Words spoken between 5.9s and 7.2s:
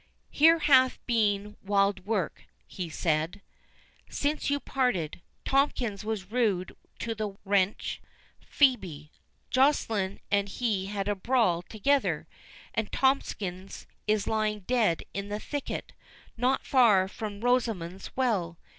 was rude to